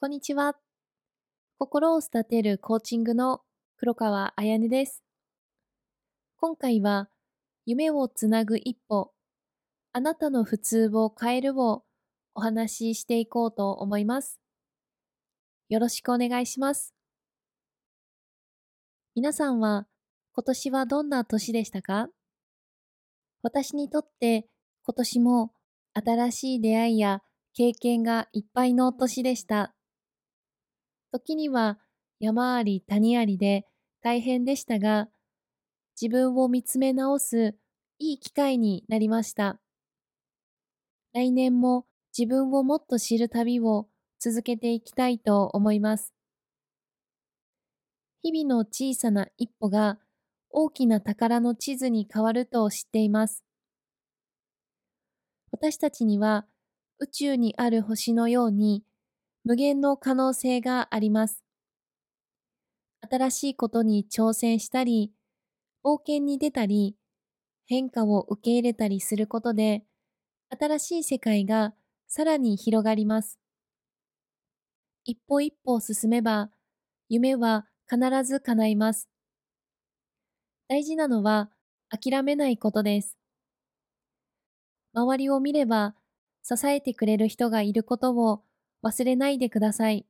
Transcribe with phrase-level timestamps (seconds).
[0.00, 0.54] こんにちは。
[1.58, 3.40] 心を育てるコーチングの
[3.76, 5.02] 黒川彩音です。
[6.36, 7.08] 今回は、
[7.66, 9.10] 夢をつなぐ一歩、
[9.92, 11.82] あなたの普通を変えるを
[12.36, 14.38] お話ししていこうと思います。
[15.68, 16.94] よろしくお願いします。
[19.16, 19.88] 皆さんは
[20.32, 22.08] 今年はどんな年でしたか？
[23.42, 24.46] 私にとって
[24.84, 25.52] 今年も
[25.92, 27.20] 新しい出会いや
[27.52, 29.74] 経験がいっぱいの年でした。
[31.12, 31.78] 時には
[32.20, 33.66] 山あり谷ありで
[34.02, 35.08] 大変でしたが、
[36.00, 37.56] 自分を見つめ直す
[37.98, 39.60] いい機会になりました。
[41.12, 43.88] 来年も自分をもっと知る旅を
[44.20, 46.14] 続けていきたいと思います。
[48.22, 49.98] 日々の小さな一歩が
[50.50, 53.44] 大きな宝の地図に変わると知っています。
[55.50, 56.46] 私たちには
[56.98, 58.84] 宇宙にある星のように
[59.48, 61.42] 無限の可能性があります。
[63.10, 65.10] 新しいことに挑戦したり、
[65.82, 66.96] 冒険に出たり、
[67.64, 69.84] 変化を受け入れたりすることで、
[70.50, 71.72] 新しい世界が
[72.08, 73.40] さらに広がります。
[75.06, 76.50] 一歩一歩進めば、
[77.08, 79.08] 夢は必ず叶います。
[80.68, 81.48] 大事なのは
[81.88, 83.16] 諦めないことです。
[84.92, 85.94] 周りを見れば
[86.42, 88.42] 支えてくれる人がいることを
[88.82, 90.06] 忘れないでください。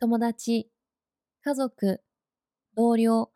[0.00, 0.68] 友達、
[1.42, 2.02] 家族、
[2.76, 3.30] 同僚、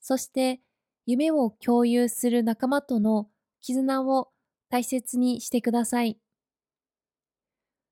[0.00, 0.60] そして
[1.06, 3.30] 夢を共有する仲間との
[3.62, 4.30] 絆を
[4.70, 6.18] 大切にしてください。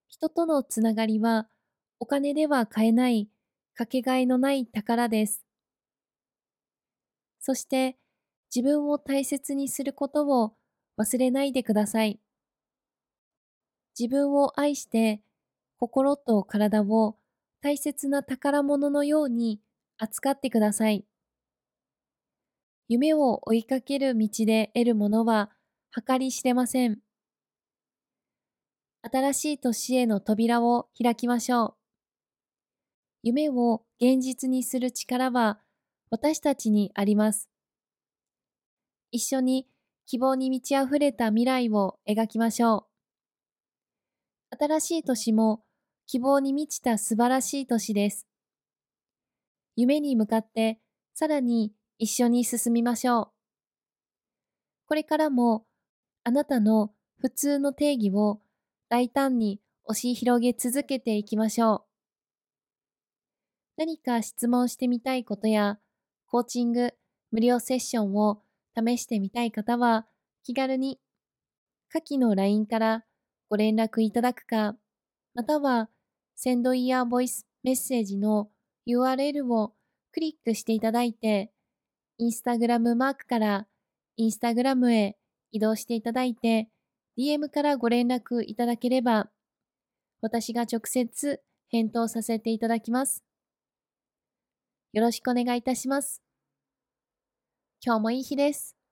[0.09, 1.47] 人とのつながりは
[2.01, 3.29] お金では買えない
[3.75, 5.45] かけがえのない宝です。
[7.39, 7.97] そして
[8.55, 10.57] 自分を大切にすることを
[10.99, 12.21] 忘れないでください。
[13.99, 15.23] 自分を愛して
[15.79, 17.17] 心と体を
[17.61, 19.61] 大切な宝物のように
[19.99, 21.05] 扱ってください。
[22.89, 25.51] 夢を追いかける道で得るものは
[26.07, 26.99] 計り知れません。
[29.03, 31.75] 新しい年への扉を開きましょう。
[33.23, 35.61] 夢を現実にする力は
[36.11, 37.49] 私たちにあります。
[39.11, 39.67] 一緒に
[40.07, 42.94] 希望に満ち溢れた未来を描きましょう。
[44.59, 45.63] 新しい年も
[46.07, 48.27] 希望に満ちた素晴らしい年です。
[49.77, 50.79] 夢に向かって
[51.15, 53.29] さらに一緒に進みましょう。
[54.87, 55.65] これからも
[56.23, 58.41] あなたの普通の定義を
[58.89, 61.83] 大胆に押し広げ続けていきましょう。
[63.77, 65.79] 何か質問してみたいことや
[66.27, 66.95] コーチング
[67.33, 68.43] 無料セッションを
[68.77, 70.07] 試してみたい方は
[70.45, 71.01] 気軽に
[71.89, 73.05] 下記の LINE から
[73.49, 74.77] ご連絡いただくか、
[75.35, 75.89] または、
[76.37, 78.51] センドイヤーボイスメッセージの
[78.87, 79.73] URL を
[80.13, 81.53] クリックしていただいて、
[82.19, 83.67] インスタグラムマークから
[84.17, 85.17] インスタグラムへ
[85.51, 86.69] 移動していただいて、
[87.19, 89.31] DM からご連絡いただければ、
[90.21, 93.25] 私が直接返答させていただきます。
[94.93, 96.23] よろしくお願いいたします。
[97.85, 98.84] 今日もいい日です。